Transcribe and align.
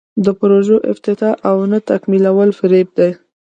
د 0.25 0.27
پروژو 0.39 0.77
افتتاح 0.91 1.33
او 1.49 1.57
نه 1.71 1.79
تکمیلول 1.89 2.49
فریب 2.59 2.87
دی. 2.97 3.11